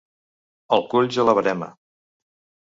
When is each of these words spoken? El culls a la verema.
El 0.77 0.81
culls 0.93 1.19
a 1.25 1.27
la 1.29 1.37
verema. 1.41 1.69